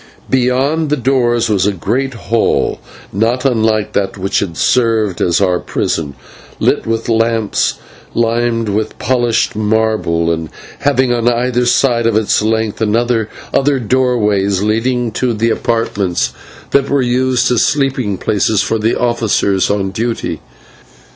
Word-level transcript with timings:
Beyond 0.31 0.89
the 0.89 0.97
doors 0.97 1.47
was 1.47 1.67
a 1.67 1.71
great 1.71 2.15
hall 2.15 2.79
not 3.13 3.45
unlike 3.45 3.93
that 3.93 4.17
which 4.17 4.39
had 4.39 4.57
served 4.57 5.21
as 5.21 5.39
our 5.39 5.59
prison, 5.59 6.15
lit 6.59 6.87
with 6.87 7.07
lamps, 7.07 7.75
lined 8.15 8.69
with 8.69 8.97
polished 8.97 9.55
marble, 9.55 10.31
and 10.31 10.49
having 10.79 11.13
on 11.13 11.31
either 11.31 11.67
side 11.67 12.07
of 12.07 12.15
its 12.17 12.41
length 12.41 12.81
doorways 13.89 14.63
leading 14.63 15.11
to 15.11 15.33
the 15.35 15.51
apartments 15.51 16.31
that 16.71 16.89
were 16.89 17.03
used 17.03 17.51
as 17.51 17.61
sleeping 17.63 18.17
places 18.17 18.63
for 18.63 18.79
the 18.79 18.97
officers 18.97 19.69
on 19.69 19.91
duty. 19.91 20.41